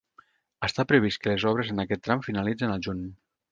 Està 0.67 0.85
previst 0.91 1.21
que 1.25 1.31
les 1.33 1.45
obres 1.51 1.71
en 1.75 1.85
aquest 1.85 2.03
tram 2.09 2.25
finalitzen 2.31 2.77
al 2.79 2.83
juny. 2.89 3.07